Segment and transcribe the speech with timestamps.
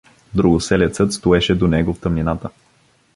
[0.35, 2.49] Другоселецът стоеше до него в тъмнината.